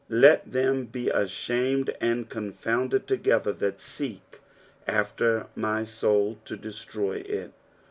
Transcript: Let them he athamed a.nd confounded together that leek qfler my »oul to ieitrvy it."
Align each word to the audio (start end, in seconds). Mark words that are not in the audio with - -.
Let 0.09 0.51
them 0.51 0.89
he 0.91 1.09
athamed 1.11 1.89
a.nd 2.01 2.27
confounded 2.29 3.05
together 3.05 3.53
that 3.53 3.77
leek 3.99 4.39
qfler 4.87 5.45
my 5.55 5.83
»oul 5.83 6.37
to 6.45 6.57
ieitrvy 6.57 7.23
it." 7.29 7.51